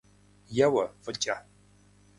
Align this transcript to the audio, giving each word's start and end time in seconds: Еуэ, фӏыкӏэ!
Еуэ, 0.65 0.85
фӏыкӏэ! 1.03 1.35